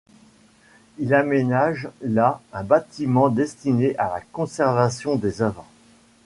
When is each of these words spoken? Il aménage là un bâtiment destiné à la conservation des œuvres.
Il 0.97 1.13
aménage 1.13 1.87
là 2.01 2.41
un 2.53 2.63
bâtiment 2.63 3.29
destiné 3.29 3.95
à 3.99 4.05
la 4.09 4.21
conservation 4.33 5.15
des 5.15 5.43
œuvres. 5.43 5.67